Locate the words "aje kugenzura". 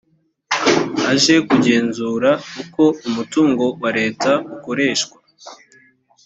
1.11-2.29